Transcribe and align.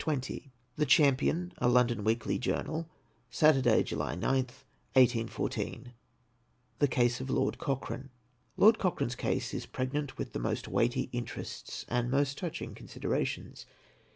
\_Tlie 0.01 0.49
Champion, 0.87 1.53
a 1.59 1.69
London 1.69 2.03
Weekly 2.03 2.39
Journal, 2.39 2.89
Saturday, 3.29 3.83
July 3.83 4.15
9tli, 4.15 4.63
1814.] 4.95 5.93
The 6.79 6.87
Case 6.87 7.21
of 7.21 7.29
Lord 7.29 7.59
Cochrane. 7.59 8.09
Lord 8.57 8.79
Cochrane's 8.79 9.13
case 9.15 9.53
is 9.53 9.67
pregnant 9.67 10.17
with 10.17 10.33
the 10.33 10.39
most 10.39 10.67
weighty 10.67 11.07
interests 11.11 11.85
and 11.87 12.09
most 12.09 12.39
touching 12.39 12.73
considerations. 12.73 13.67